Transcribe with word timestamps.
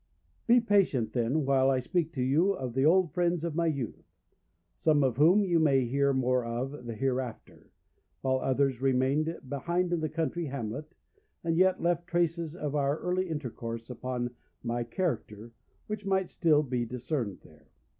Be 0.47 0.59
patient, 0.59 1.13
then, 1.13 1.45
while 1.45 1.69
I 1.69 1.79
speak 1.79 2.11
to 2.13 2.23
you 2.23 2.53
of 2.53 2.73
the 2.73 2.87
old 2.87 3.13
friends 3.13 3.43
of 3.43 3.53
my 3.53 3.67
youth, 3.67 4.11
some 4.79 5.03
of 5.03 5.17
whom 5.17 5.43
you 5.43 5.59
may 5.59 5.85
hear 5.85 6.11
more 6.11 6.43
of 6.43 6.71
hereafter, 6.89 7.69
while 8.21 8.39
others 8.39 8.81
remained 8.81 9.37
behind 9.47 9.93
in 9.93 9.99
the 10.01 10.09
country 10.09 10.45
hamlet, 10.47 10.95
and 11.43 11.55
yet 11.55 11.83
left 11.83 12.07
traces 12.07 12.55
of 12.55 12.73
our 12.73 12.97
early 12.97 13.29
intercourse 13.29 13.91
upon 13.91 14.31
my 14.63 14.83
character 14.83 15.51
which 15.85 16.03
might 16.03 16.31
still 16.31 16.63
be 16.63 16.83
discerned 16.83 17.41
there. 17.43 17.67